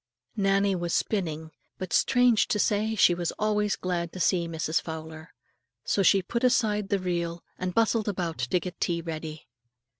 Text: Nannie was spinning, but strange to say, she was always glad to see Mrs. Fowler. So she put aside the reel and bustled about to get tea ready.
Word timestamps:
Nannie 0.35 0.73
was 0.73 0.95
spinning, 0.95 1.51
but 1.77 1.93
strange 1.93 2.47
to 2.47 2.57
say, 2.57 2.95
she 2.95 3.13
was 3.13 3.31
always 3.33 3.75
glad 3.75 4.11
to 4.13 4.19
see 4.19 4.47
Mrs. 4.47 4.81
Fowler. 4.81 5.31
So 5.83 6.01
she 6.01 6.23
put 6.23 6.43
aside 6.43 6.89
the 6.89 6.97
reel 6.97 7.43
and 7.59 7.75
bustled 7.75 8.07
about 8.07 8.39
to 8.39 8.59
get 8.59 8.79
tea 8.79 9.01
ready. 9.01 9.47